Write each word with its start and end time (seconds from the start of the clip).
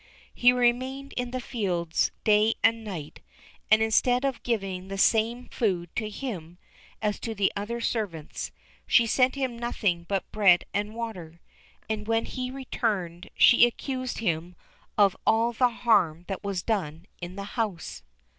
He 0.33 0.51
remained 0.51 1.13
in 1.15 1.29
the 1.29 1.39
fields 1.39 2.09
night 2.25 2.57
and 2.63 2.83
day; 2.85 3.13
and 3.69 3.83
instead 3.83 4.25
of 4.25 4.41
giving 4.41 4.87
the 4.87 4.97
same 4.97 5.47
food 5.49 5.95
to 5.95 6.09
him 6.09 6.57
as 7.03 7.19
to 7.19 7.35
the 7.35 7.51
other 7.55 7.79
servants, 7.79 8.51
she 8.87 9.05
sent 9.05 9.35
him 9.35 9.59
nothing 9.59 10.05
but 10.09 10.31
bread 10.31 10.65
and 10.73 10.95
water, 10.95 11.39
and 11.87 12.07
when 12.07 12.25
he 12.25 12.49
returned 12.49 13.29
she 13.37 13.67
accused 13.67 14.17
him 14.17 14.55
of 14.97 15.15
all 15.27 15.53
the 15.53 15.69
harm 15.69 16.25
that 16.27 16.43
was 16.43 16.63
done 16.63 17.05
in 17.21 17.35
the 17.35 17.43
house. 17.53 18.01